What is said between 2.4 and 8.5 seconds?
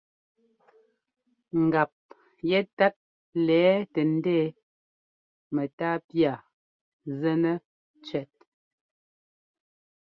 yɛtát lɛ̌ tɛ ndɛ̌ɛ mɛ́tá pía zɛnɛ cʉɛt.